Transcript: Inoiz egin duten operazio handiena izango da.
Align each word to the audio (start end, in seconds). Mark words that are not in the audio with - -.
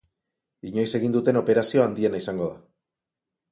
Inoiz 0.69 0.85
egin 1.01 1.13
duten 1.17 1.39
operazio 1.43 1.85
handiena 1.85 2.25
izango 2.25 2.51
da. 2.55 2.59